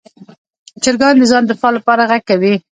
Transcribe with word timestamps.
چرګان 0.83 1.15
د 1.17 1.23
ځان 1.31 1.43
دفاع 1.45 1.71
لپاره 1.77 2.07
غږ 2.09 2.21
کوي. 2.29 2.53